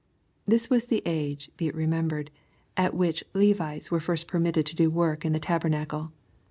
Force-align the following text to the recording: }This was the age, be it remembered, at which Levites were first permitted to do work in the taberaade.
}This 0.47 0.67
was 0.67 0.85
the 0.85 1.03
age, 1.05 1.51
be 1.57 1.67
it 1.67 1.75
remembered, 1.75 2.31
at 2.75 2.95
which 2.95 3.23
Levites 3.35 3.91
were 3.91 3.99
first 3.99 4.27
permitted 4.27 4.65
to 4.65 4.75
do 4.75 4.89
work 4.89 5.23
in 5.23 5.33
the 5.33 5.39
taberaade. 5.39 6.07